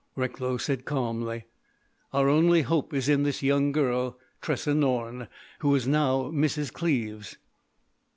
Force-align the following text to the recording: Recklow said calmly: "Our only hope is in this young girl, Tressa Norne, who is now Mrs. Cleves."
Recklow 0.15 0.57
said 0.57 0.83
calmly: 0.83 1.45
"Our 2.11 2.27
only 2.27 2.63
hope 2.63 2.91
is 2.91 3.07
in 3.07 3.21
this 3.21 3.43
young 3.43 3.71
girl, 3.71 4.17
Tressa 4.41 4.73
Norne, 4.73 5.27
who 5.59 5.75
is 5.75 5.85
now 5.87 6.31
Mrs. 6.31 6.73
Cleves." 6.73 7.37